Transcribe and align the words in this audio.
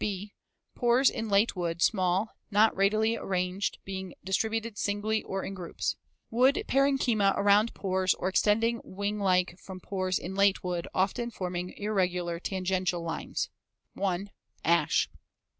(b) 0.01 0.33
Pores 0.73 1.11
in 1.11 1.29
late 1.29 1.55
wood 1.55 1.79
small, 1.79 2.29
not 2.49 2.75
radially 2.75 3.15
arranged, 3.15 3.77
being 3.85 4.15
distributed 4.23 4.75
singly 4.75 5.21
or 5.21 5.43
in 5.43 5.53
groups. 5.53 5.95
Wood 6.31 6.63
parenchyma 6.67 7.35
around 7.37 7.75
pores 7.75 8.15
or 8.15 8.27
extending 8.27 8.81
wing 8.83 9.19
like 9.19 9.59
from 9.59 9.79
pores 9.79 10.17
in 10.17 10.33
late 10.33 10.63
wood, 10.63 10.87
often 10.95 11.29
forming 11.29 11.75
irregular 11.77 12.39
tangential 12.39 13.03
lines. 13.03 13.51
1. 13.93 14.31
Ash. 14.65 15.07